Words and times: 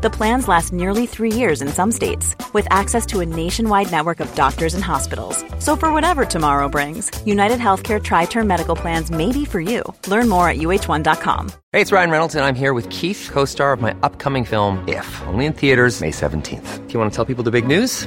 The 0.00 0.10
plans 0.10 0.46
last 0.46 0.72
nearly 0.72 1.06
three 1.06 1.32
years 1.32 1.60
in 1.60 1.66
some 1.66 1.90
states, 1.90 2.36
with 2.52 2.68
access 2.70 3.04
to 3.06 3.18
a 3.18 3.26
nationwide 3.26 3.90
network 3.90 4.20
of 4.20 4.32
doctors 4.36 4.74
and 4.74 4.84
hospitals. 4.84 5.44
So, 5.58 5.74
for 5.74 5.92
whatever 5.92 6.24
tomorrow 6.24 6.68
brings, 6.68 7.10
United 7.26 7.58
Healthcare 7.58 8.00
Tri 8.00 8.26
Term 8.26 8.46
Medical 8.46 8.76
Plans 8.76 9.10
may 9.10 9.32
be 9.32 9.44
for 9.44 9.60
you. 9.60 9.82
Learn 10.06 10.28
more 10.28 10.48
at 10.48 10.58
uh1.com. 10.58 11.50
Hey, 11.72 11.80
it's 11.80 11.90
Ryan 11.90 12.10
Reynolds, 12.10 12.36
and 12.36 12.44
I'm 12.44 12.54
here 12.54 12.74
with 12.74 12.88
Keith, 12.90 13.28
co 13.32 13.44
star 13.44 13.72
of 13.72 13.80
my 13.80 13.96
upcoming 14.04 14.44
film, 14.44 14.86
If, 14.86 15.20
only 15.26 15.46
in 15.46 15.52
theaters, 15.52 16.00
May 16.00 16.10
17th. 16.10 16.86
Do 16.86 16.92
you 16.94 17.00
want 17.00 17.10
to 17.10 17.16
tell 17.16 17.24
people 17.24 17.42
the 17.42 17.50
big 17.50 17.66
news? 17.66 18.06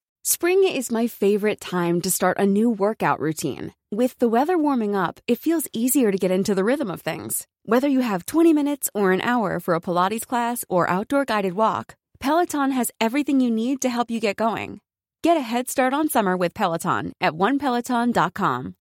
Spring 0.24 0.64
is 0.64 0.90
my 0.90 1.06
favorite 1.06 1.60
time 1.60 2.00
to 2.00 2.10
start 2.10 2.36
a 2.38 2.46
new 2.46 2.68
workout 2.68 3.20
routine. 3.20 3.74
With 3.92 4.18
the 4.18 4.28
weather 4.28 4.58
warming 4.58 4.96
up, 4.96 5.20
it 5.28 5.38
feels 5.38 5.68
easier 5.72 6.10
to 6.10 6.18
get 6.18 6.32
into 6.32 6.52
the 6.54 6.64
rhythm 6.64 6.90
of 6.90 7.00
things. 7.00 7.46
Whether 7.64 7.88
you 7.88 8.00
have 8.00 8.26
20 8.26 8.52
minutes 8.52 8.90
or 8.92 9.12
an 9.12 9.20
hour 9.20 9.60
for 9.60 9.74
a 9.74 9.80
Pilates 9.80 10.26
class 10.26 10.64
or 10.68 10.90
outdoor 10.90 11.24
guided 11.24 11.54
walk, 11.54 11.94
Peloton 12.18 12.72
has 12.72 12.90
everything 13.00 13.40
you 13.40 13.50
need 13.50 13.80
to 13.82 13.88
help 13.88 14.10
you 14.10 14.18
get 14.18 14.36
going. 14.36 14.80
Get 15.22 15.36
a 15.36 15.48
head 15.52 15.68
start 15.68 15.94
on 15.94 16.08
summer 16.08 16.36
with 16.36 16.54
Peloton 16.54 17.12
at 17.20 17.32
onepeloton.com. 17.34 18.74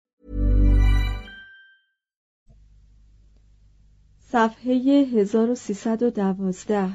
صفحه 4.32 5.06
1312 5.14 6.92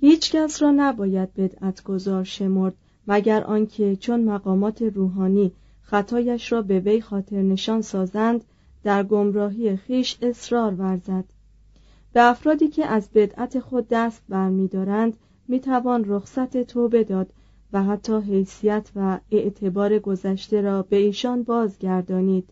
هیچ 0.00 0.32
کس 0.32 0.62
را 0.62 0.72
نباید 0.76 1.34
بدعت 1.34 1.82
گذار 1.82 2.24
شمرد 2.24 2.74
مگر 3.11 3.43
آنکه 3.43 3.95
چون 3.95 4.23
مقامات 4.23 4.81
روحانی 4.81 5.51
خطایش 5.81 6.51
را 6.51 6.61
به 6.61 6.79
وی 6.79 7.01
خاطر 7.01 7.41
نشان 7.41 7.81
سازند 7.81 8.43
در 8.83 9.03
گمراهی 9.03 9.75
خیش 9.75 10.17
اصرار 10.21 10.73
ورزد. 10.73 11.25
به 12.13 12.21
افرادی 12.23 12.67
که 12.67 12.85
از 12.85 13.09
بدعت 13.13 13.59
خود 13.59 13.87
دست 13.89 14.21
برمیدارند 14.29 15.17
می‌توان 15.47 16.03
رخصت 16.07 16.57
توبه 16.63 17.03
داد 17.03 17.33
و 17.73 17.83
حتی 17.83 18.19
حیثیت 18.19 18.89
و 18.95 19.19
اعتبار 19.31 19.99
گذشته 19.99 20.61
را 20.61 20.83
به 20.83 20.95
ایشان 20.95 21.43
بازگردانید. 21.43 22.49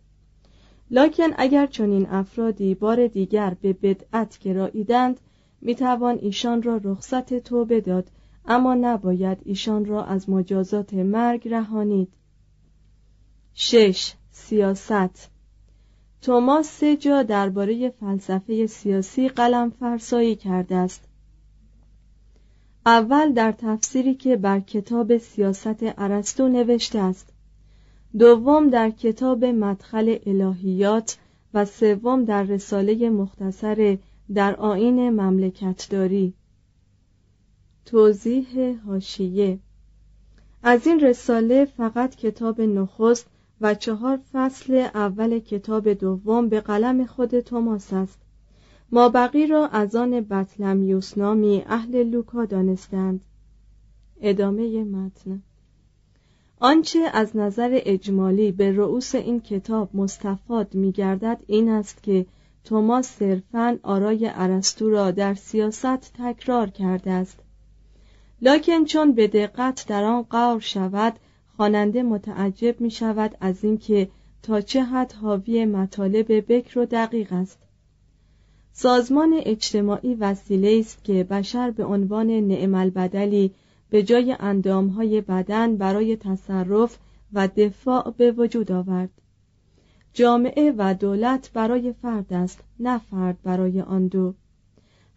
لکن 0.91 1.29
اگر 1.37 1.65
چنین 1.65 2.07
افرادی 2.09 2.75
بار 2.75 3.07
دیگر 3.07 3.55
به 3.61 3.73
بدعت 3.73 4.39
گراییدند 4.39 5.19
می‌توان 5.61 6.17
ایشان 6.21 6.63
را 6.63 6.81
رخصت 6.83 7.33
توبه 7.33 7.81
داد 7.81 8.11
اما 8.47 8.75
نباید 8.75 9.37
ایشان 9.45 9.85
را 9.85 10.03
از 10.05 10.29
مجازات 10.29 10.93
مرگ 10.93 11.49
رهانید. 11.49 12.13
شش. 13.53 14.13
سیاست. 14.31 15.29
توماس 16.21 16.69
سه 16.69 16.97
جا 16.97 17.23
درباره 17.23 17.89
فلسفه 17.89 18.67
سیاسی 18.67 19.29
قلم 19.29 19.69
فرسایی 19.69 20.35
کرده 20.35 20.75
است. 20.75 21.03
اول 22.85 23.33
در 23.33 23.51
تفسیری 23.51 24.15
که 24.15 24.35
بر 24.35 24.59
کتاب 24.59 25.17
سیاست 25.17 25.83
ارسطو 25.97 26.47
نوشته 26.47 26.99
است. 26.99 27.33
دوم 28.17 28.69
در 28.69 28.89
کتاب 28.89 29.45
مدخل 29.45 30.17
الهیات 30.25 31.17
و 31.53 31.65
سوم 31.65 32.25
در 32.25 32.43
رساله 32.43 33.09
مختصر 33.09 33.97
در 34.33 34.55
آین 34.55 35.09
مملکتداری. 35.09 36.33
توضیح 37.87 38.79
هاشیه 38.85 39.59
از 40.63 40.87
این 40.87 40.99
رساله 40.99 41.65
فقط 41.65 42.15
کتاب 42.15 42.61
نخست 42.61 43.27
و 43.61 43.75
چهار 43.75 44.19
فصل 44.33 44.73
اول 44.93 45.39
کتاب 45.39 45.93
دوم 45.93 46.49
به 46.49 46.61
قلم 46.61 47.05
خود 47.05 47.39
توماس 47.39 47.93
است. 47.93 48.19
ما 48.91 49.09
بقی 49.09 49.47
را 49.47 49.67
از 49.67 49.95
آن 49.95 50.21
بطلمیوس 50.21 51.17
نامی 51.17 51.63
اهل 51.67 52.03
لوکا 52.03 52.45
دانستند. 52.45 53.21
ادامه 54.21 54.83
متن. 54.83 55.41
آنچه 56.59 56.99
از 57.13 57.37
نظر 57.37 57.79
اجمالی 57.85 58.51
به 58.51 58.71
رؤوس 58.71 59.15
این 59.15 59.39
کتاب 59.39 59.89
مستفاد 59.93 60.75
می 60.75 60.91
گردد 60.91 61.43
این 61.47 61.69
است 61.69 62.03
که 62.03 62.25
توماس 62.63 63.07
صرفاً 63.07 63.79
آرای 63.83 64.31
ارسطو 64.33 64.89
را 64.89 65.11
در 65.11 65.33
سیاست 65.33 66.13
تکرار 66.13 66.69
کرده 66.69 67.11
است. 67.11 67.46
لکن 68.41 68.85
چون 68.85 69.11
به 69.11 69.27
دقت 69.27 69.85
در 69.87 70.03
آن 70.03 70.21
قور 70.21 70.59
شود 70.59 71.13
خواننده 71.55 72.03
متعجب 72.03 72.81
می 72.81 72.91
شود 72.91 73.37
از 73.41 73.63
اینکه 73.63 74.09
تا 74.43 74.61
چه 74.61 74.83
حد 74.83 75.11
حاوی 75.11 75.65
مطالب 75.65 76.53
بکر 76.53 76.79
و 76.79 76.85
دقیق 76.85 77.33
است. 77.33 77.59
سازمان 78.73 79.41
اجتماعی 79.45 80.15
وسیله 80.15 80.77
است 80.79 81.03
که 81.03 81.23
بشر 81.23 81.71
به 81.71 81.85
عنوان 81.85 82.29
نعم 82.29 82.75
البدلی 82.75 83.51
به 83.89 84.03
جای 84.03 84.35
اندامهای 84.39 85.21
بدن 85.21 85.77
برای 85.77 86.15
تصرف 86.15 86.97
و 87.33 87.47
دفاع 87.47 88.13
به 88.17 88.31
وجود 88.31 88.71
آورد. 88.71 89.09
جامعه 90.13 90.73
و 90.77 90.93
دولت 90.93 91.51
برای 91.53 91.93
فرد 91.93 92.33
است 92.33 92.59
نه 92.79 92.97
فرد 92.97 93.37
برای 93.43 93.81
آن 93.81 94.07
دو. 94.07 94.33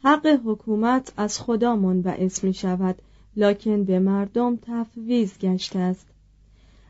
حق 0.03 0.27
حکومت 0.45 1.13
از 1.17 1.41
خدا 1.41 1.77
منبعث 1.77 2.45
می 2.45 2.55
شود. 2.55 3.03
لکن 3.37 3.85
به 3.85 3.99
مردم 3.99 4.59
تفویض 4.63 5.39
گشته 5.39 5.79
است. 5.79 6.07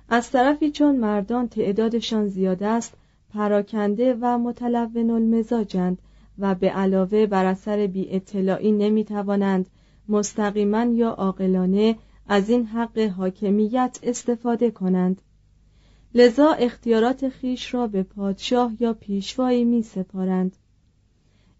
از 0.09 0.31
طرفی 0.31 0.71
چون 0.71 0.97
مردان 0.97 1.49
تعدادشان 1.49 2.27
زیاد 2.27 2.63
است 2.63 2.95
پراکنده 3.35 4.17
و 4.21 4.39
متلون 4.39 5.11
المزاجند 5.11 5.99
و 6.39 6.55
به 6.55 6.69
علاوه 6.71 7.27
بر 7.27 7.45
اثر 7.45 7.87
بی 7.87 8.11
اطلاعی 8.11 8.73
نمی 8.73 9.05
توانند 9.05 9.67
مستقیما 10.09 10.85
یا 10.85 11.11
عاقلانه 11.11 11.97
از 12.29 12.51
این 12.51 12.67
حق 12.67 12.99
حاکمیت 12.99 13.99
استفاده 14.03 14.71
کنند. 14.71 15.23
لذا 16.15 16.53
اختیارات 16.53 17.29
خیش 17.29 17.75
را 17.75 17.87
به 17.87 18.03
پادشاه 18.03 18.73
یا 18.81 18.93
پیشوایی 18.93 19.65
می 19.65 19.83
سپارند 19.83 20.57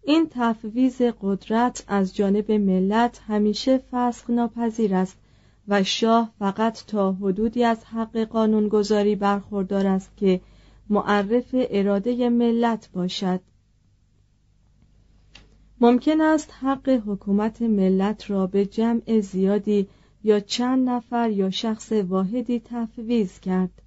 این 0.03 0.27
تفویض 0.29 1.01
قدرت 1.21 1.83
از 1.87 2.15
جانب 2.15 2.51
ملت 2.51 3.21
همیشه 3.27 3.77
فسخ 3.91 4.29
ناپذیر 4.29 4.95
است 4.95 5.17
و 5.67 5.83
شاه 5.83 6.31
فقط 6.39 6.85
تا 6.85 7.11
حدودی 7.11 7.63
از 7.63 7.85
حق 7.85 8.17
قانونگذاری 8.17 9.15
برخوردار 9.15 9.87
است 9.87 10.11
که 10.17 10.41
معرف 10.89 11.45
اراده 11.53 12.29
ملت 12.29 12.89
باشد. 12.93 13.39
ممکن 15.81 16.21
است 16.21 16.53
حق 16.59 16.89
حکومت 16.89 17.61
ملت 17.61 18.29
را 18.29 18.47
به 18.47 18.65
جمع 18.65 19.19
زیادی 19.19 19.87
یا 20.23 20.39
چند 20.39 20.89
نفر 20.89 21.29
یا 21.29 21.49
شخص 21.49 21.91
واحدی 21.91 22.61
تفویض 22.65 23.39
کرد. 23.39 23.81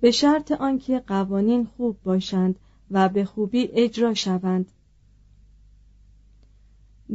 به 0.00 0.10
شرط 0.10 0.52
آنکه 0.52 0.98
قوانین 1.06 1.68
خوب 1.76 1.96
باشند 2.04 2.58
و 2.90 3.08
به 3.08 3.24
خوبی 3.24 3.68
اجرا 3.72 4.14
شوند. 4.14 4.72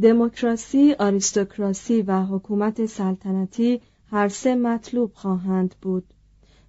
دموکراسی، 0.01 0.93
آریستوکراسی 0.93 2.01
و 2.01 2.25
حکومت 2.25 2.85
سلطنتی 2.85 3.81
هر 4.11 4.27
سه 4.27 4.55
مطلوب 4.55 5.11
خواهند 5.13 5.75
بود. 5.81 6.03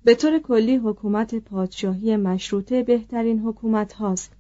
به 0.05 0.15
طور 0.15 0.39
کلی 0.39 0.77
حکومت 0.77 1.35
پادشاهی 1.35 2.17
مشروطه 2.17 2.83
بهترین 2.83 3.39
حکومت 3.39 3.93
هاست 3.93 4.33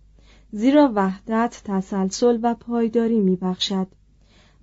زیرا 0.53 0.93
وحدت 0.95 1.63
تسلسل 1.65 2.39
و 2.43 2.55
پایداری 2.55 3.21
میبخشد. 3.21 3.87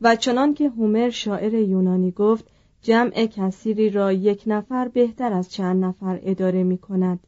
و 0.02 0.16
چنان 0.16 0.54
که 0.54 0.70
هومر 0.70 1.10
شاعر 1.10 1.54
یونانی 1.54 2.12
گفت 2.12 2.46
جمع 2.82 3.26
کثیری 3.26 3.90
را 3.90 4.14
یک 4.14 4.44
نفر 4.48 4.88
بهتر 4.88 5.34
از 5.34 5.52
چند 5.52 5.86
نفر 5.86 6.20
اداره 6.24 6.64
می 6.64 6.78
کند 6.78 7.20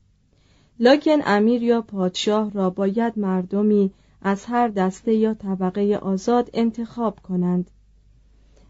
لکن 0.80 1.20
امیر 1.26 1.64
یا 1.64 1.82
پادشاه 1.82 2.52
را 2.52 2.70
باید 2.70 3.20
مردمی 3.20 3.92
از 4.22 4.46
هر 4.46 4.68
دسته 4.68 5.14
یا 5.14 5.34
طبقه 5.34 5.98
آزاد 6.02 6.50
انتخاب 6.54 7.20
کنند. 7.20 7.72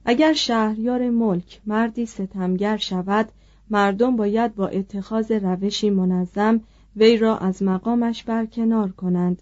اگر 0.05 0.33
شهریار 0.33 1.09
ملک 1.09 1.61
مردی 1.65 2.05
ستمگر 2.05 2.77
شود 2.77 3.29
مردم 3.69 4.15
باید 4.15 4.55
با 4.55 4.67
اتخاذ 4.67 5.31
روشی 5.31 5.89
منظم 5.89 6.61
وی 6.95 7.17
را 7.17 7.37
از 7.37 7.63
مقامش 7.63 8.23
برکنار 8.23 8.91
کنند. 8.91 9.41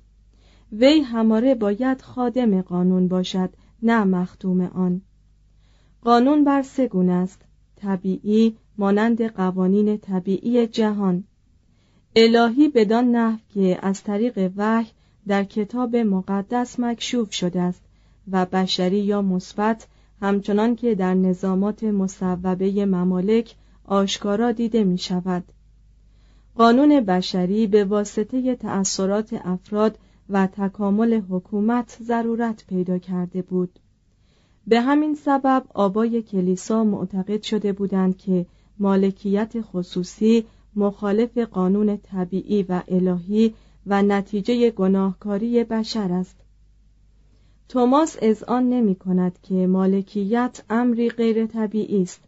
وی 0.72 1.00
هماره 1.00 1.56
باید 1.56 2.02
خادم 2.02 2.62
قانون 2.62 3.08
باشد 3.08 3.50
نه 3.84 4.04
مختوم 4.04 4.62
آن. 4.62 5.02
قانون 6.02 6.44
بر 6.44 6.62
سه 6.62 6.88
گونه 6.88 7.14
است 7.14 7.42
طبیعی 7.76 8.58
مانند 8.78 9.22
قوانین 9.22 9.98
طبیعی 9.98 10.68
جهان. 10.68 11.24
الهی 12.16 12.68
بدان 12.68 13.12
نحو 13.12 13.38
که 13.54 13.80
از 13.82 14.04
طریق 14.04 14.52
وحی 14.58 14.88
در 15.28 15.44
کتاب 15.44 15.96
مقدس 15.96 16.80
مکشوف 16.80 17.34
شده 17.34 17.62
است 17.62 17.82
و 18.32 18.46
بشری 18.46 19.00
یا 19.00 19.22
مثبت 19.22 19.88
همچنان 20.22 20.76
که 20.76 20.96
در 20.96 21.14
نظامات 21.14 21.84
مصوبه 21.84 22.86
ممالک 22.86 23.56
آشکارا 23.86 24.52
دیده 24.52 24.84
می 24.84 24.98
شود 24.98 25.44
قانون 26.56 27.00
بشری 27.00 27.68
به 27.68 27.86
واسطه 27.86 28.56
تأثیرات 28.56 29.34
افراد 29.34 29.98
و 30.30 30.48
تکامل 30.48 31.22
حکومت 31.30 31.98
ضرورت 32.02 32.64
پیدا 32.68 32.98
کرده 32.98 33.42
بود. 33.42 33.80
به 34.68 34.82
همین 34.82 35.16
سبب 35.16 35.64
آبای 35.74 36.22
کلیسا 36.22 36.84
معتقد 36.84 37.42
شده 37.42 37.74
بودند 37.74 38.18
که 38.18 38.46
مالکیت 38.80 39.54
خصوصی 39.62 40.46
مخالف 40.76 41.38
قانون 41.38 41.98
طبیعی 41.98 42.64
و 42.64 42.82
الهی 42.88 43.54
و 43.88 44.04
نتیجه 44.04 44.72
گناهکاری 44.72 45.64
بشر 45.64 46.12
است. 46.12 46.38
توماس 47.70 48.18
از 48.24 48.44
آن 48.44 48.70
نمی 48.70 48.96
کند 48.96 49.40
که 49.42 49.68
مالکیت 49.68 50.64
امری 50.70 51.10
غیر 51.10 51.46
طبیعی 51.46 52.02
است. 52.02 52.24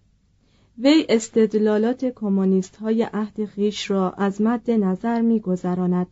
وی 0.78 1.06
استدلالات 1.10 2.06
کمونیست 2.06 2.76
های 2.76 3.04
عهد 3.04 3.46
خیش 3.46 3.92
را 3.92 4.12
از 4.12 4.42
مد 4.42 4.72
نظر 4.72 5.22
می 5.22 5.40
گذراند 5.40 6.08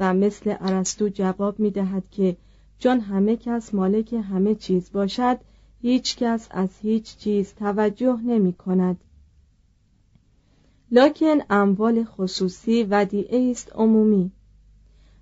و 0.00 0.14
مثل 0.14 0.54
ارسطو 0.60 1.08
جواب 1.08 1.60
می 1.60 1.70
دهد 1.70 2.10
که 2.10 2.36
چون 2.78 3.00
همه 3.00 3.36
کس 3.36 3.74
مالک 3.74 4.12
همه 4.12 4.54
چیز 4.54 4.92
باشد 4.92 5.38
هیچ 5.82 6.16
کس 6.16 6.48
از 6.50 6.68
هیچ 6.82 7.16
چیز 7.16 7.54
توجه 7.54 8.20
نمی 8.20 8.52
کند. 8.52 8.96
لکن 10.90 11.38
اموال 11.50 12.04
خصوصی 12.04 12.82
ودیعه 12.90 13.50
است 13.50 13.72
عمومی. 13.74 14.30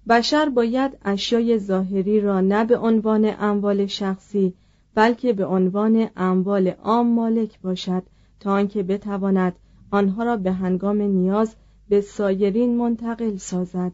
بشر 0.08 0.48
باید 0.48 0.98
اشیای 1.04 1.58
ظاهری 1.58 2.20
را 2.20 2.40
نه 2.40 2.64
به 2.64 2.78
عنوان 2.78 3.34
اموال 3.38 3.86
شخصی 3.86 4.54
بلکه 4.94 5.32
به 5.32 5.46
عنوان 5.46 6.08
اموال 6.16 6.68
عام 6.68 7.06
مالک 7.06 7.60
باشد 7.60 8.02
تا 8.40 8.52
آنکه 8.52 8.82
بتواند 8.82 9.56
آنها 9.90 10.22
را 10.22 10.36
به 10.36 10.52
هنگام 10.52 11.02
نیاز 11.02 11.54
به 11.88 12.00
سایرین 12.00 12.76
منتقل 12.76 13.36
سازد. 13.36 13.92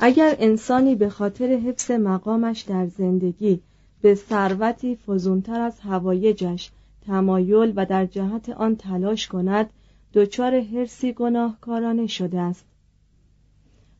اگر 0.00 0.36
انسانی 0.38 0.94
به 0.94 1.08
خاطر 1.08 1.46
حفظ 1.46 1.90
مقامش 1.90 2.60
در 2.60 2.86
زندگی 2.86 3.60
به 4.02 4.14
ثروتی 4.14 4.96
فزونتر 4.96 5.60
از 5.60 5.80
هوایجش 5.80 6.70
تمایل 7.06 7.72
و 7.76 7.86
در 7.86 8.06
جهت 8.06 8.48
آن 8.48 8.76
تلاش 8.76 9.28
کند 9.28 9.70
دچار 10.14 10.60
حرسی 10.60 11.12
گناهکارانه 11.12 12.06
شده 12.06 12.40
است. 12.40 12.64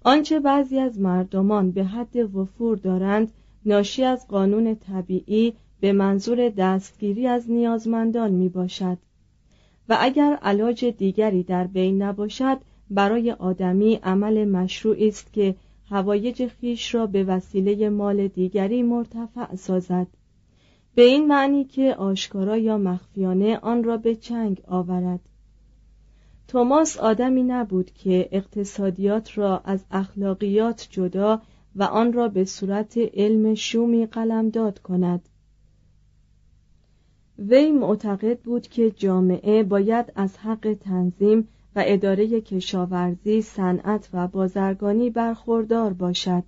آنچه 0.06 0.40
بعضی 0.40 0.78
از 0.78 1.00
مردمان 1.00 1.70
به 1.70 1.84
حد 1.84 2.34
وفور 2.36 2.76
دارند 2.76 3.32
ناشی 3.66 4.04
از 4.04 4.28
قانون 4.28 4.74
طبیعی 4.74 5.52
به 5.80 5.92
منظور 5.92 6.48
دستگیری 6.48 7.26
از 7.26 7.50
نیازمندان 7.50 8.32
می 8.32 8.48
باشد 8.48 8.98
و 9.88 9.96
اگر 10.00 10.38
علاج 10.42 10.84
دیگری 10.84 11.42
در 11.42 11.66
بین 11.66 12.02
نباشد 12.02 12.58
برای 12.90 13.30
آدمی 13.32 14.00
عمل 14.02 14.44
مشروعی 14.48 15.08
است 15.08 15.32
که 15.32 15.54
هوایج 15.90 16.46
خیش 16.46 16.94
را 16.94 17.06
به 17.06 17.24
وسیله 17.24 17.88
مال 17.88 18.28
دیگری 18.28 18.82
مرتفع 18.82 19.54
سازد. 19.54 20.06
به 20.94 21.02
این 21.02 21.26
معنی 21.26 21.64
که 21.64 21.94
آشکارا 21.94 22.56
یا 22.56 22.78
مخفیانه 22.78 23.58
آن 23.58 23.84
را 23.84 23.96
به 23.96 24.14
چنگ 24.14 24.60
آورد. 24.68 25.20
توماس 26.48 26.96
آدمی 26.96 27.42
نبود 27.42 27.90
که 27.90 28.28
اقتصادیات 28.32 29.38
را 29.38 29.58
از 29.58 29.84
اخلاقیات 29.90 30.88
جدا 30.90 31.42
و 31.76 31.82
آن 31.82 32.12
را 32.12 32.28
به 32.28 32.44
صورت 32.44 32.98
علم 32.98 33.54
شومی 33.54 34.06
قلمداد 34.06 34.78
کند. 34.78 35.28
وی 37.38 37.70
معتقد 37.70 38.38
بود 38.38 38.68
که 38.68 38.90
جامعه 38.90 39.62
باید 39.62 40.12
از 40.16 40.38
حق 40.38 40.76
تنظیم 40.80 41.48
و 41.76 41.82
اداره 41.86 42.40
کشاورزی، 42.40 43.42
صنعت 43.42 44.08
و 44.12 44.28
بازرگانی 44.28 45.10
برخوردار 45.10 45.92
باشد. 45.92 46.44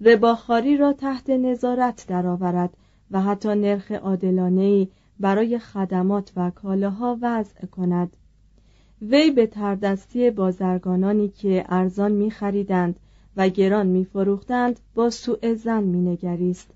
رباخاری 0.00 0.76
را 0.76 0.92
تحت 0.92 1.30
نظارت 1.30 2.04
درآورد 2.08 2.76
و 3.10 3.22
حتی 3.22 3.48
نرخ 3.48 3.92
عادلانه‌ای 3.92 4.88
برای 5.20 5.58
خدمات 5.58 6.32
و 6.36 6.50
کالاها 6.50 7.18
وضع 7.20 7.66
کند. 7.66 8.16
وی 9.10 9.30
به 9.30 9.46
تردستی 9.46 10.30
بازرگانانی 10.30 11.28
که 11.28 11.64
ارزان 11.68 12.12
می 12.12 12.30
خریدند 12.30 12.96
و 13.36 13.48
گران 13.48 13.86
می 13.86 14.04
فروختند 14.04 14.80
با 14.94 15.10
سوء 15.10 15.54
زن 15.54 15.82
می 15.82 16.00
نگریست. 16.00 16.70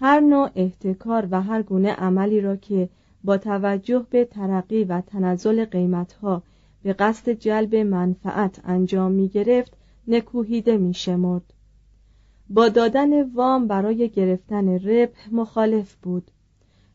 هر 0.00 0.20
نوع 0.20 0.50
احتکار 0.54 1.28
و 1.30 1.42
هر 1.42 1.62
گونه 1.62 1.92
عملی 1.92 2.40
را 2.40 2.56
که 2.56 2.88
با 3.24 3.36
توجه 3.38 4.06
به 4.10 4.24
ترقی 4.24 4.84
و 4.84 5.00
تنزل 5.00 5.64
قیمتها 5.64 6.42
به 6.82 6.92
قصد 6.92 7.30
جلب 7.30 7.74
منفعت 7.74 8.60
انجام 8.64 9.12
می 9.12 9.28
گرفت 9.28 9.72
نکوهیده 10.08 10.76
می 10.76 10.94
شمرد. 10.94 11.52
با 12.50 12.68
دادن 12.68 13.22
وام 13.22 13.66
برای 13.66 14.08
گرفتن 14.08 14.68
رب 14.68 15.12
مخالف 15.32 15.94
بود 15.94 16.30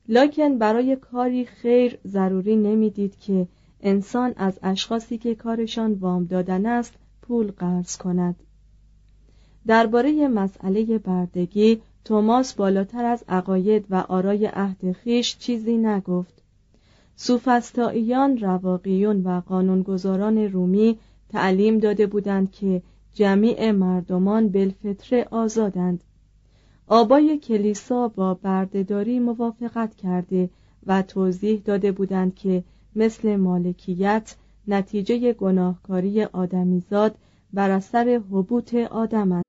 لکن 0.09 0.57
برای 0.57 0.95
کاری 0.95 1.45
خیر 1.45 1.97
ضروری 2.07 2.55
نمی‌دید 2.55 3.19
که 3.19 3.47
انسان 3.83 4.33
از 4.37 4.59
اشخاصی 4.63 5.17
که 5.17 5.35
کارشان 5.35 5.93
وام 5.93 6.25
دادن 6.25 6.65
است 6.65 6.93
پول 7.21 7.51
قرض 7.51 7.97
کند. 7.97 8.35
درباره 9.67 10.27
مسئله 10.27 10.97
بردگی 10.97 11.81
توماس 12.05 12.53
بالاتر 12.53 13.05
از 13.05 13.23
عقاید 13.27 13.85
و 13.89 13.95
آرای 13.95 14.45
عهد 14.45 14.91
خیش 14.91 15.37
چیزی 15.37 15.77
نگفت. 15.77 16.43
سوفستاییان 17.15 18.37
رواقیون 18.37 19.23
و 19.23 19.41
قانونگذاران 19.41 20.37
رومی 20.37 20.97
تعلیم 21.29 21.79
داده 21.79 22.07
بودند 22.07 22.51
که 22.51 22.81
جمیع 23.13 23.71
مردمان 23.71 24.49
بالفطره 24.49 25.27
آزادند. 25.31 26.03
آبای 26.87 27.37
کلیسا 27.37 28.07
با 28.07 28.33
بردهداری 28.33 29.19
موافقت 29.19 29.95
کرده 29.95 30.49
و 30.87 31.01
توضیح 31.01 31.61
داده 31.65 31.91
بودند 31.91 32.35
که 32.35 32.63
مثل 32.96 33.36
مالکیت 33.36 34.34
نتیجه 34.68 35.32
گناهکاری 35.32 36.24
آدمیزاد 36.24 37.14
بر 37.52 37.70
اثر 37.70 38.20
حبوط 38.30 38.74
آدم 38.74 39.32
است. 39.32 39.48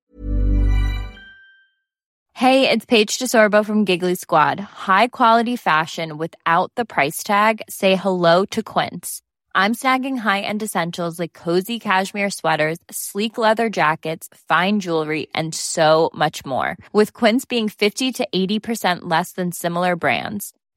Hey, 2.34 2.70
it's 2.70 2.86
Paige 2.86 3.20
DeSorbo 3.20 3.66
from 3.66 3.84
Giggly 3.84 4.16
Squad. 4.16 4.62
High 4.62 5.08
quality 5.08 5.58
fashion 5.58 6.18
without 6.18 6.72
the 6.78 6.86
price 6.86 7.22
tag. 7.22 7.62
Say 7.70 7.98
hello 7.98 8.46
to 8.46 8.64
Quince. 8.64 9.22
I'm 9.54 9.74
snagging 9.76 10.18
high-end 10.20 10.64
essentials 10.64 11.20
like 11.20 11.34
cozy 11.34 11.80
cashmere 11.80 12.30
sweaters, 12.30 12.78
sleek 12.90 13.38
leather 13.38 13.70
jackets, 13.70 14.30
fine 14.48 14.80
jewelry, 14.80 15.28
and 15.36 15.54
so 15.54 16.12
much 16.14 16.46
more. 16.46 16.78
With 16.94 17.12
Quince 17.12 17.44
being 17.44 17.68
50 17.68 18.14
to 18.14 18.28
80% 18.34 19.00
less 19.02 19.34
than 19.34 19.52
similar 19.52 19.98
brands. 19.98 20.54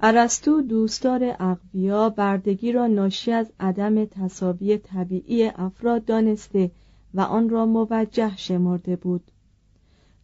ارسطو 0.00 0.62
دوستدار 0.62 1.36
اقویا 1.40 2.08
بردگی 2.08 2.72
را 2.72 2.86
ناشی 2.86 3.32
از 3.32 3.52
عدم 3.60 4.04
تصابی 4.04 4.78
طبیعی 4.78 5.44
افراد 5.44 6.04
دانسته 6.04 6.70
و 7.14 7.20
آن 7.20 7.48
را 7.48 7.66
موجه 7.66 8.36
شمرده 8.36 8.96
بود. 8.96 9.30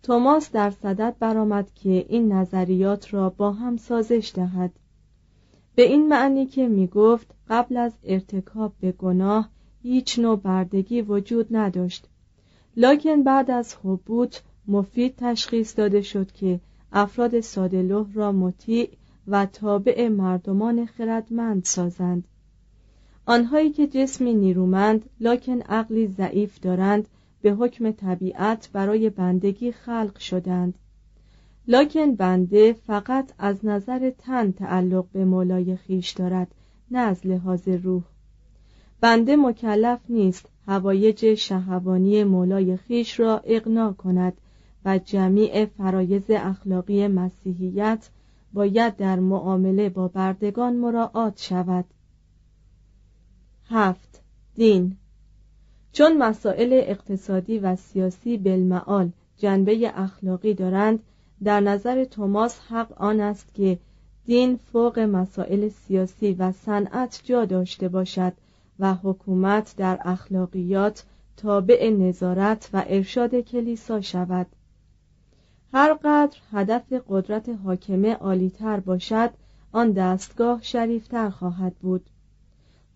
توماس 0.02 0.50
در 0.50 0.70
صدد 0.70 1.16
برآمد 1.18 1.74
که 1.74 2.06
این 2.08 2.32
نظریات 2.32 3.14
را 3.14 3.30
با 3.30 3.52
هم 3.52 3.76
سازش 3.76 4.32
دهد. 4.34 4.72
به 5.74 5.82
این 5.82 6.08
معنی 6.08 6.46
که 6.46 6.68
می 6.68 6.86
گفت 6.86 7.34
قبل 7.48 7.76
از 7.76 7.92
ارتکاب 8.04 8.72
به 8.80 8.92
گناه 8.92 9.48
هیچ 9.82 10.18
نوع 10.18 10.36
بردگی 10.36 11.02
وجود 11.02 11.56
نداشت. 11.56 12.08
لکن 12.76 13.22
بعد 13.22 13.50
از 13.50 13.76
حبوط 13.84 14.36
مفید 14.68 15.14
تشخیص 15.16 15.78
داده 15.78 16.02
شد 16.02 16.32
که 16.32 16.60
افراد 16.92 17.40
سادلوه 17.40 18.12
را 18.14 18.32
مطیع 18.32 18.90
و 19.28 19.46
تابع 19.46 20.08
مردمان 20.08 20.86
خردمند 20.86 21.64
سازند. 21.64 22.24
آنهایی 23.26 23.70
که 23.70 23.86
جسمی 23.86 24.34
نیرومند 24.34 25.10
لکن 25.20 25.60
عقلی 25.60 26.06
ضعیف 26.06 26.60
دارند 26.60 27.08
به 27.42 27.52
حکم 27.52 27.90
طبیعت 27.90 28.70
برای 28.72 29.10
بندگی 29.10 29.72
خلق 29.72 30.18
شدند. 30.18 30.74
لکن 31.68 32.14
بنده 32.14 32.72
فقط 32.72 33.32
از 33.38 33.64
نظر 33.64 34.10
تن 34.10 34.52
تعلق 34.52 35.04
به 35.12 35.24
مولای 35.24 35.76
خیش 35.76 36.10
دارد 36.10 36.54
نه 36.90 36.98
از 36.98 37.26
لحاظ 37.26 37.68
روح. 37.68 38.02
بنده 39.00 39.36
مکلف 39.36 40.00
نیست 40.08 40.48
هوایج 40.66 41.34
شهوانی 41.34 42.24
مولای 42.24 42.76
خیش 42.76 43.20
را 43.20 43.40
اقنا 43.44 43.92
کند 43.92 44.32
و 44.84 44.98
جمیع 44.98 45.64
فرایز 45.64 46.24
اخلاقی 46.28 47.08
مسیحیت 47.08 48.08
باید 48.52 48.96
در 48.96 49.18
معامله 49.18 49.88
با 49.88 50.08
بردگان 50.08 50.76
مراعات 50.76 51.40
شود. 51.40 51.84
هفت. 53.68 54.22
دین. 54.54 54.96
چون 55.92 56.18
مسائل 56.18 56.72
اقتصادی 56.72 57.58
و 57.58 57.76
سیاسی 57.76 58.38
بالمعال 58.38 59.10
جنبه 59.36 59.92
اخلاقی 59.94 60.54
دارند 60.54 61.02
در 61.44 61.60
نظر 61.60 62.04
توماس 62.04 62.60
حق 62.68 62.92
آن 63.02 63.20
است 63.20 63.54
که 63.54 63.78
دین 64.26 64.56
فوق 64.56 64.98
مسائل 64.98 65.68
سیاسی 65.68 66.32
و 66.32 66.52
صنعت 66.52 67.20
جا 67.24 67.44
داشته 67.44 67.88
باشد 67.88 68.32
و 68.78 68.94
حکومت 68.94 69.74
در 69.76 69.98
اخلاقیات 70.04 71.04
تابع 71.36 71.90
نظارت 71.90 72.70
و 72.72 72.84
ارشاد 72.86 73.34
کلیسا 73.34 74.00
شود. 74.00 74.46
هر 75.72 75.94
قدر 76.04 76.38
هدف 76.52 76.92
قدرت 77.08 77.48
حاکمه 77.48 78.14
عالیتر 78.14 78.80
باشد 78.80 79.30
آن 79.72 79.92
دستگاه 79.92 80.62
شریفتر 80.62 81.30
خواهد 81.30 81.74
بود. 81.74 82.02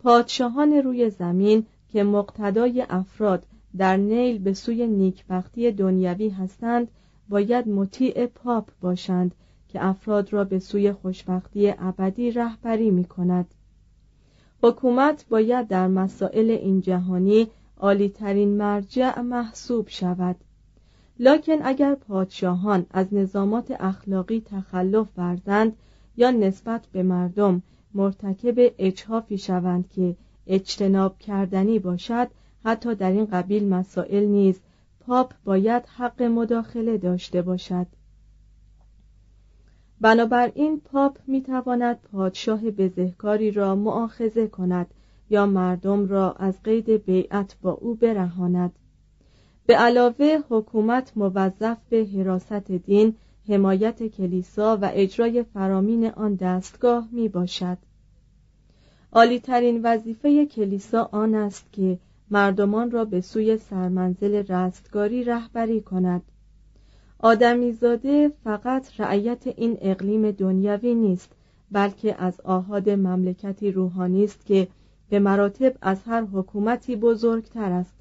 پادشاهان 0.03 0.73
روی 0.73 1.11
زمین 1.11 1.67
که 1.89 2.03
مقتدای 2.05 2.87
افراد 2.91 3.47
در 3.77 3.97
نیل 3.97 4.39
به 4.39 4.55
سوی 4.55 4.87
نیکبختی 4.87 5.73
دنیوی 5.73 6.29
هستند 6.29 6.89
باید 7.29 7.69
مطیع 7.69 8.27
پاپ 8.27 8.69
باشند 8.81 9.35
که 9.69 9.85
افراد 9.85 10.33
را 10.33 10.45
به 10.45 10.59
سوی 10.59 10.93
خوشبختی 10.93 11.75
ابدی 11.79 12.31
رهبری 12.31 12.91
می 12.91 13.05
کند 13.05 13.47
حکومت 14.63 15.25
باید 15.29 15.69
در 15.69 15.89
مسائل 15.89 16.51
این 16.51 16.81
جهانی 16.81 17.49
عالیترین 17.81 18.57
مرجع 18.57 19.21
محسوب 19.21 19.89
شود. 19.89 20.37
لکن 21.19 21.57
اگر 21.63 21.95
پادشاهان 21.95 22.87
از 22.91 23.15
نظامات 23.15 23.71
اخلاقی 23.81 24.41
تخلف 24.41 25.07
ورزند 25.17 25.77
یا 26.17 26.31
نسبت 26.31 26.87
به 26.93 27.03
مردم 27.03 27.63
مرتکب 27.95 28.55
اجهافی 28.79 29.39
شوند 29.39 29.89
که 29.89 30.17
اجتناب 30.47 31.19
کردنی 31.19 31.79
باشد 31.79 32.29
حتی 32.65 32.95
در 32.95 33.11
این 33.11 33.25
قبیل 33.25 33.69
مسائل 33.69 34.25
نیز 34.25 34.61
پاپ 35.01 35.33
باید 35.45 35.83
حق 35.87 36.23
مداخله 36.23 36.99
داشته 36.99 37.43
باشد. 37.43 37.87
بنابراین 40.01 40.81
پاپ 40.81 41.19
می 41.27 41.43
تواند 41.43 42.01
پادشاه 42.13 42.71
بزهکاری 42.71 43.51
را 43.51 43.75
معاخزه 43.75 44.47
کند 44.47 44.87
یا 45.31 45.47
مردم 45.47 46.09
را 46.09 46.33
از 46.33 46.63
قید 46.63 46.91
بیعت 46.91 47.57
با 47.63 47.73
او 47.73 47.95
برهاند. 47.95 48.73
به 49.67 49.77
علاوه 49.77 50.39
حکومت 50.49 51.13
موظف 51.17 51.79
به 51.89 52.05
حراست 52.05 52.71
دین 52.71 53.15
حمایت 53.49 54.07
کلیسا 54.07 54.79
و 54.83 54.91
اجرای 54.95 55.43
فرامین 55.43 56.07
آن 56.11 56.35
دستگاه 56.35 57.09
می 57.13 57.29
باشد 57.29 57.79
عالیترین 59.13 59.81
وظیفه 59.83 60.47
کلیسا 60.47 61.09
آن 61.13 61.35
است 61.35 61.73
که 61.73 61.99
مردمان 62.31 62.91
را 62.91 63.05
به 63.05 63.21
سوی 63.21 63.57
سرمنزل 63.57 64.35
رستگاری 64.35 65.25
رهبری 65.25 65.81
کند. 65.81 66.23
آدمیزاده 67.19 68.33
فقط 68.45 69.01
رعیت 69.01 69.47
این 69.47 69.79
اقلیم 69.81 70.31
دنیوی 70.31 70.95
نیست 70.95 71.33
بلکه 71.73 72.23
از 72.23 72.41
آهاد 72.41 72.91
مملکتی 72.91 73.73
روحانی 73.73 74.25
است 74.25 74.47
که 74.47 74.69
به 75.09 75.19
مراتب 75.19 75.75
از 75.83 76.03
هر 76.07 76.23
حکومتی 76.23 76.97
بزرگتر 76.97 77.73
است. 77.73 77.95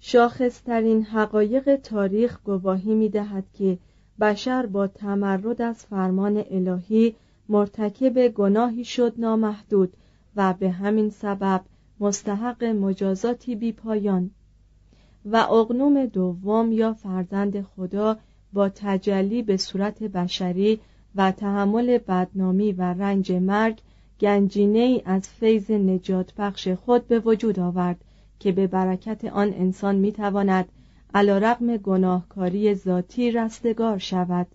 شاخصترین 0.00 1.02
حقایق 1.02 1.76
تاریخ 1.76 2.38
گواهی 2.44 2.94
می 2.94 3.08
دهد 3.08 3.44
که 3.52 3.78
بشر 4.20 4.66
با 4.66 4.86
تمرد 4.86 5.62
از 5.62 5.86
فرمان 5.86 6.44
الهی 6.50 7.14
مرتکب 7.48 8.28
گناهی 8.28 8.84
شد 8.84 9.14
نامحدود 9.18 9.92
و 10.36 10.54
به 10.58 10.70
همین 10.70 11.10
سبب 11.10 11.60
مستحق 12.00 12.64
مجازاتی 12.64 13.56
بی 13.56 13.72
پایان. 13.72 14.30
و 15.24 15.36
اقنوم 15.36 16.06
دوم 16.06 16.72
یا 16.72 16.92
فرزند 16.92 17.62
خدا 17.62 18.16
با 18.52 18.68
تجلی 18.68 19.42
به 19.42 19.56
صورت 19.56 20.02
بشری 20.02 20.80
و 21.14 21.32
تحمل 21.32 21.98
بدنامی 21.98 22.72
و 22.72 22.82
رنج 22.82 23.32
مرگ 23.32 23.78
گنجینه 24.20 24.78
ای 24.78 25.02
از 25.04 25.28
فیض 25.28 25.70
نجات 25.70 26.34
بخش 26.38 26.68
خود 26.68 27.08
به 27.08 27.18
وجود 27.18 27.60
آورد. 27.60 28.04
که 28.40 28.52
به 28.52 28.66
برکت 28.66 29.24
آن 29.24 29.52
انسان 29.52 29.96
می‌تواند 29.96 30.68
علا 31.14 31.38
رقم 31.38 31.76
گناهکاری 31.76 32.74
ذاتی 32.74 33.30
رستگار 33.30 33.98
شود. 33.98 34.46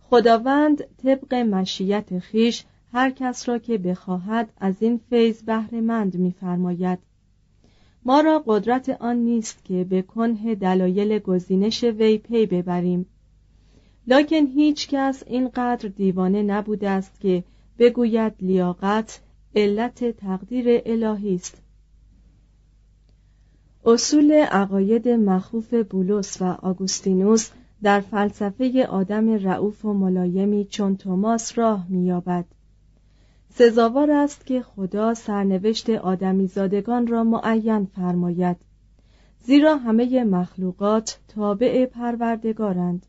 خداوند 0.00 0.84
طبق 1.02 1.34
مشیت 1.34 2.18
خیش 2.18 2.64
هر 2.92 3.10
کس 3.10 3.48
را 3.48 3.58
که 3.58 3.78
بخواهد 3.78 4.52
از 4.58 4.74
این 4.80 5.00
فیض 5.10 5.42
بهرهمند 5.42 6.16
میفرماید. 6.16 6.98
ما 8.04 8.20
را 8.20 8.42
قدرت 8.46 8.88
آن 8.88 9.16
نیست 9.16 9.64
که 9.64 9.84
به 9.84 10.02
کنه 10.02 10.54
دلایل 10.54 11.18
گزینش 11.18 11.84
وی 11.84 12.18
پی 12.18 12.46
ببریم. 12.46 13.06
لکن 14.06 14.46
هیچ 14.46 14.88
کس 14.88 15.22
اینقدر 15.26 15.88
دیوانه 15.88 16.42
نبوده 16.42 16.90
است 16.90 17.20
که 17.20 17.44
بگوید 17.78 18.32
لیاقت 18.40 19.20
علت 19.56 20.10
تقدیر 20.10 20.82
الهی 20.86 21.34
است. 21.34 21.63
اصول 23.86 24.32
عقاید 24.32 25.08
مخوف 25.08 25.74
بولس 25.74 26.42
و 26.42 26.44
آگوستینوس 26.44 27.50
در 27.82 28.00
فلسفه 28.00 28.86
آدم 28.86 29.30
رعوف 29.30 29.84
و 29.84 29.92
ملایمی 29.92 30.64
چون 30.64 30.96
توماس 30.96 31.58
راه 31.58 31.86
مییابد. 31.88 32.44
سزاوار 33.48 34.10
است 34.10 34.46
که 34.46 34.62
خدا 34.62 35.14
سرنوشت 35.14 35.90
آدمیزادگان 35.90 37.06
را 37.06 37.24
معین 37.24 37.84
فرماید 37.84 38.56
زیرا 39.42 39.76
همه 39.76 40.24
مخلوقات 40.24 41.18
تابع 41.28 41.86
پروردگارند. 41.86 43.06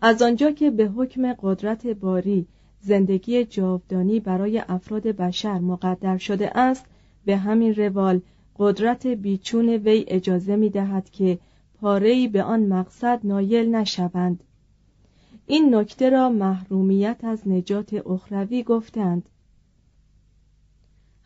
از 0.00 0.22
آنجا 0.22 0.50
که 0.50 0.70
به 0.70 0.84
حکم 0.88 1.32
قدرت 1.32 1.86
باری 1.86 2.46
زندگی 2.80 3.44
جاودانی 3.44 4.20
برای 4.20 4.62
افراد 4.68 5.02
بشر 5.02 5.58
مقدر 5.58 6.16
شده 6.16 6.58
است 6.58 6.84
به 7.24 7.36
همین 7.36 7.74
روال 7.74 8.20
قدرت 8.58 9.06
بیچون 9.06 9.68
وی 9.68 10.04
اجازه 10.08 10.56
می 10.56 10.70
دهد 10.70 11.10
که 11.10 11.38
پارهی 11.80 12.28
به 12.28 12.42
آن 12.42 12.66
مقصد 12.66 13.20
نایل 13.24 13.74
نشوند. 13.74 14.44
این 15.46 15.74
نکته 15.74 16.10
را 16.10 16.28
محرومیت 16.28 17.20
از 17.22 17.48
نجات 17.48 17.94
اخروی 18.06 18.62
گفتند. 18.62 19.28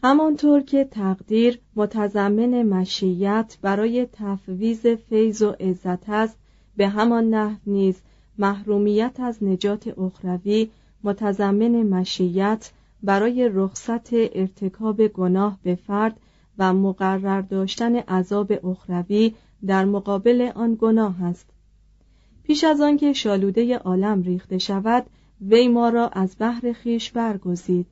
همانطور 0.02 0.60
که 0.60 0.84
تقدیر 0.84 1.60
متضمن 1.76 2.62
مشیت 2.62 3.58
برای 3.62 4.06
تفویز 4.12 4.86
فیض 4.86 5.42
و 5.42 5.50
عزت 5.50 6.08
است 6.08 6.38
به 6.76 6.88
همان 6.88 7.30
نحو 7.30 7.58
نیز 7.66 8.00
محرومیت 8.38 9.20
از 9.20 9.44
نجات 9.44 9.98
اخروی 9.98 10.70
متضمن 11.04 11.82
مشیت 11.82 12.72
برای 13.02 13.50
رخصت 13.52 14.12
ارتکاب 14.12 15.06
گناه 15.06 15.58
به 15.62 15.74
فرد 15.74 16.20
و 16.58 16.74
مقرر 16.74 17.40
داشتن 17.40 17.96
عذاب 17.96 18.66
اخروی 18.66 19.34
در 19.66 19.84
مقابل 19.84 20.50
آن 20.54 20.76
گناه 20.80 21.24
است. 21.24 21.46
پیش 22.42 22.64
از 22.64 22.80
آنکه 22.80 23.12
شالوده 23.12 23.78
عالم 23.78 24.22
ریخته 24.22 24.58
شود 24.58 25.06
وی 25.40 25.68
ما 25.68 25.88
را 25.88 26.08
از 26.08 26.36
بحر 26.38 26.72
خیش 26.72 27.10
برگزید. 27.10 27.86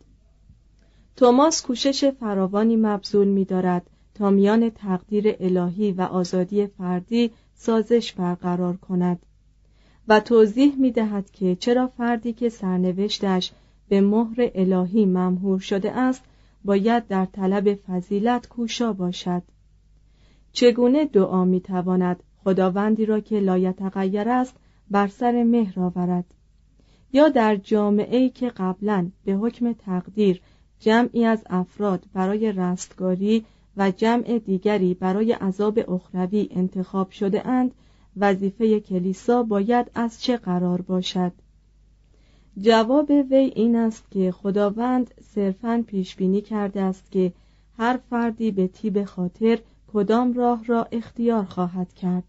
توماس 1.17 1.63
کوشش 1.63 2.05
فراوانی 2.05 2.77
مبذول 2.77 3.29
می‌دارد 3.29 3.91
تا 4.15 4.31
میان 4.31 4.71
تقدیر 4.71 5.37
الهی 5.41 5.93
و 5.93 6.03
آزادی 6.03 6.67
فردی 6.67 7.31
سازش 7.55 8.13
برقرار 8.13 8.77
کند 8.77 9.19
و 10.09 10.21
توضیح 10.21 10.75
می 10.77 10.91
دهد 10.91 11.31
که 11.31 11.57
چرا 11.57 11.87
فردی 11.87 12.33
که 12.33 12.49
سرنوشتش 12.49 13.53
به 13.89 14.01
مهر 14.01 14.51
الهی 14.55 15.05
ممهور 15.05 15.59
شده 15.59 15.93
است 15.93 16.23
باید 16.67 17.07
در 17.07 17.25
طلب 17.25 17.75
فضیلت 17.75 18.49
کوشا 18.49 18.93
باشد. 18.93 19.43
چگونه 20.53 21.05
دعا 21.05 21.45
می 21.45 21.61
تواند 21.61 22.23
خداوندی 22.45 23.07
را 23.07 23.21
که 23.21 23.41
لایتغیر 23.41 24.29
است 24.29 24.57
بر 24.91 25.07
سر 25.07 25.43
مهر 25.43 25.81
آورد؟ 25.81 26.25
یا 27.13 27.29
در 27.29 27.57
جامعه 27.57 28.17
ای 28.17 28.31
که 28.31 28.49
قبلا 28.49 29.11
به 29.25 29.33
حکم 29.33 29.73
تقدیر 29.73 30.41
جمعی 30.81 31.25
از 31.25 31.45
افراد 31.51 32.05
برای 32.13 32.53
رستگاری 32.53 33.45
و 33.77 33.91
جمع 33.91 34.39
دیگری 34.39 34.95
برای 34.95 35.33
عذاب 35.33 35.91
اخروی 35.91 36.49
انتخاب 36.51 37.11
شده 37.11 37.47
اند 37.47 37.75
وظیفه 38.17 38.81
کلیسا 38.81 39.43
باید 39.43 39.91
از 39.95 40.23
چه 40.23 40.37
قرار 40.37 40.81
باشد؟ 40.81 41.33
جواب 42.61 43.11
وی 43.11 43.53
این 43.55 43.77
است 43.77 44.11
که 44.11 44.33
خداوند 44.33 45.15
صرفا 45.21 45.85
پیش 45.87 46.17
بینی 46.17 46.41
کرده 46.41 46.81
است 46.81 47.11
که 47.11 47.33
هر 47.79 48.01
فردی 48.11 48.51
به 48.51 48.69
تیب 48.69 49.05
خاطر 49.05 49.59
کدام 49.93 50.33
راه 50.33 50.65
را 50.65 50.89
اختیار 50.93 51.45
خواهد 51.45 51.95
کرد. 51.95 52.25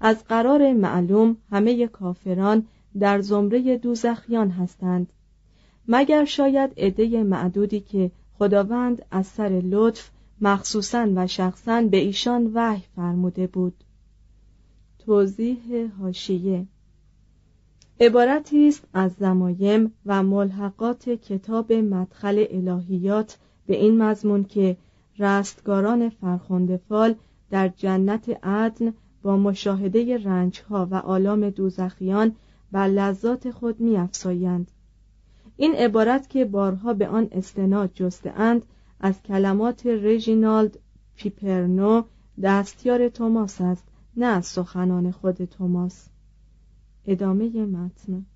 از 0.00 0.24
قرار 0.24 0.72
معلوم 0.72 1.36
همه 1.50 1.86
کافران 1.86 2.66
در 2.98 3.20
زمره 3.20 3.76
دوزخیان 3.76 4.50
هستند. 4.50 5.12
مگر 5.88 6.24
شاید 6.24 6.72
عده 6.76 7.22
معدودی 7.22 7.80
که 7.80 8.10
خداوند 8.38 9.04
از 9.10 9.26
سر 9.26 9.62
لطف 9.64 10.10
مخصوصا 10.40 11.08
و 11.14 11.26
شخصا 11.26 11.82
به 11.82 11.96
ایشان 11.96 12.50
وحی 12.54 12.82
فرموده 12.96 13.46
بود. 13.46 13.84
توضیح 14.98 15.90
هاشیه 16.00 16.66
عبارتی 18.02 18.68
است 18.68 18.84
از 18.94 19.12
زمایم 19.12 19.92
و 20.06 20.22
ملحقات 20.22 21.08
کتاب 21.08 21.72
مدخل 21.72 22.44
الهیات 22.50 23.38
به 23.66 23.76
این 23.76 24.02
مضمون 24.02 24.44
که 24.44 24.76
رستگاران 25.18 26.08
فرخنده 26.08 26.76
فال 26.76 27.14
در 27.50 27.68
جنت 27.68 28.44
عدن 28.46 28.92
با 29.22 29.36
مشاهده 29.36 30.18
رنجها 30.18 30.88
و 30.90 30.94
آلام 30.94 31.50
دوزخیان 31.50 32.36
بر 32.72 32.88
لذات 32.88 33.50
خود 33.50 33.80
میافزایند. 33.80 34.70
این 35.56 35.74
عبارت 35.74 36.28
که 36.28 36.44
بارها 36.44 36.94
به 36.94 37.08
آن 37.08 37.28
استناد 37.32 37.90
جسته 37.94 38.30
اند 38.30 38.62
از 39.00 39.22
کلمات 39.22 39.86
رژینالد 39.86 40.78
پیپرنو 41.16 42.02
دستیار 42.42 43.08
توماس 43.08 43.60
است 43.60 43.84
نه 44.16 44.26
از 44.26 44.46
سخنان 44.46 45.10
خود 45.10 45.44
توماس. 45.44 46.09
ادامه 47.06 47.66
متن. 47.66 48.26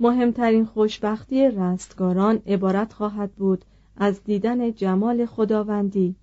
مهمترین 0.00 0.64
خوشبختی 0.64 1.48
رستگاران 1.48 2.42
عبارت 2.46 2.92
خواهد 2.92 3.32
بود 3.32 3.64
از 3.96 4.24
دیدن 4.24 4.72
جمال 4.72 5.26
خداوندی. 5.26 6.16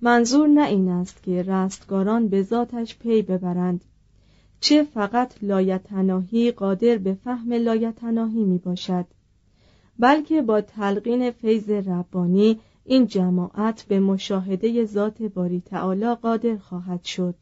منظور 0.00 0.48
نه 0.48 0.66
این 0.66 0.88
است 0.88 1.22
که 1.22 1.42
رستگاران 1.42 2.28
به 2.28 2.42
ذاتش 2.42 2.98
پی 2.98 3.22
ببرند. 3.22 3.84
چه 4.60 4.82
فقط 4.82 5.34
لایتناهی 5.42 6.50
قادر 6.50 6.98
به 6.98 7.14
فهم 7.14 7.52
لایتناهی 7.52 8.44
می 8.44 8.58
باشد 8.58 9.06
بلکه 9.98 10.42
با 10.42 10.60
تلقین 10.60 11.30
فیض 11.30 11.70
ربانی 11.70 12.60
این 12.84 13.06
جماعت 13.06 13.82
به 13.82 14.00
مشاهده 14.00 14.84
ذات 14.84 15.22
باری 15.22 15.60
تعالی 15.60 16.14
قادر 16.14 16.56
خواهد 16.56 17.04
شد. 17.04 17.34